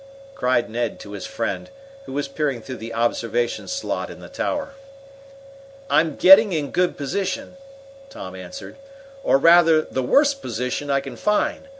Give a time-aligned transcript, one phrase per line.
[0.33, 1.69] cried Ned to his "friend,
[2.07, 4.73] who was peering through the observation slot in the tower."
[5.91, 7.55] "I'm getting in good position,"
[8.09, 8.77] Tom answered.
[9.21, 11.67] "Or rather, the worst position I can find.